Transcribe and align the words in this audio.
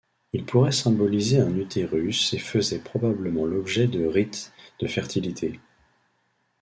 Il 0.33 0.45
pourrait 0.47 0.71
symboliser 0.71 1.39
un 1.39 1.55
utérus 1.55 2.33
et 2.33 2.39
faisait 2.39 2.79
probablement 2.79 3.45
l'objet 3.45 3.85
de 3.85 4.03
rites 4.03 4.51
de 4.79 4.87
fertilité. 4.87 5.59